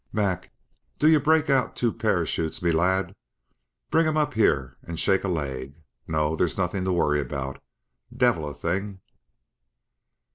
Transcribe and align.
"Mac 0.11 0.49
do 0.97 1.07
ye 1.07 1.17
break 1.19 1.47
out 1.47 1.75
two 1.75 1.93
parachutes, 1.93 2.59
me 2.63 2.71
lad! 2.71 3.13
Bring 3.91 4.07
'em 4.07 4.17
up 4.17 4.33
here, 4.33 4.75
and 4.81 4.99
shake 4.99 5.23
a 5.23 5.27
leg! 5.27 5.75
No, 6.07 6.35
there's 6.35 6.57
nothin' 6.57 6.83
to 6.85 6.91
worry 6.91 7.19
about 7.21 7.61
divil 8.11 8.49
a 8.49 8.55
thing!" 8.55 9.01